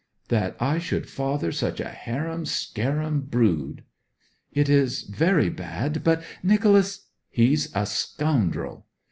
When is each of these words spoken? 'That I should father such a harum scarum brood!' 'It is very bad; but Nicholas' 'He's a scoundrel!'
'That 0.29 0.55
I 0.59 0.79
should 0.79 1.07
father 1.07 1.51
such 1.51 1.79
a 1.79 1.87
harum 1.89 2.43
scarum 2.47 3.21
brood!' 3.21 3.83
'It 4.51 4.67
is 4.67 5.03
very 5.03 5.49
bad; 5.51 6.03
but 6.03 6.23
Nicholas' 6.41 7.05
'He's 7.29 7.69
a 7.75 7.85
scoundrel!' 7.85 8.87